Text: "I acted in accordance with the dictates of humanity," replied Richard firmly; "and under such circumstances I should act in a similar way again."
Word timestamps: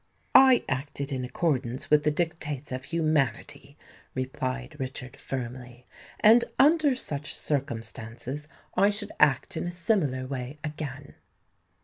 "I 0.33 0.63
acted 0.67 1.11
in 1.11 1.23
accordance 1.23 1.91
with 1.91 2.03
the 2.03 2.09
dictates 2.09 2.71
of 2.71 2.85
humanity," 2.85 3.77
replied 4.15 4.75
Richard 4.79 5.15
firmly; 5.15 5.85
"and 6.21 6.43
under 6.57 6.95
such 6.95 7.35
circumstances 7.35 8.47
I 8.75 8.89
should 8.89 9.11
act 9.19 9.55
in 9.55 9.67
a 9.67 9.69
similar 9.69 10.25
way 10.25 10.57
again." 10.63 11.13